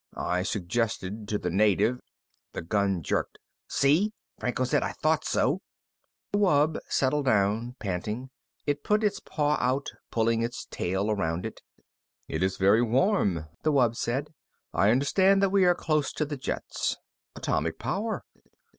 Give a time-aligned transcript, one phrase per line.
[0.17, 1.99] I suggested to the native"
[2.53, 3.37] The gun jerked.
[3.67, 4.81] "See," Franco said.
[4.81, 5.61] "I thought so."
[6.31, 8.31] The wub settled down, panting.
[8.65, 11.61] It put its paw out, pulling its tail around it.
[12.27, 14.33] "It is very warm," the wub said.
[14.73, 16.97] "I understand that we are close to the jets.
[17.35, 18.23] Atomic power.